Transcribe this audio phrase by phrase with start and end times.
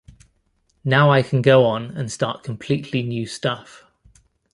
[0.83, 3.83] Now I can go on and start completely new stuff.